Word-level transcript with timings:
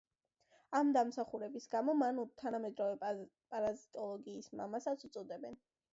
ამ 0.79 0.87
დამსახურებების 0.95 1.67
გამო 1.75 1.95
მას 1.99 2.33
თანამედროვე 2.43 2.97
პარაზიტოლოგიის 3.53 4.51
მამასაც 4.63 5.07
უწოდებენ. 5.11 5.61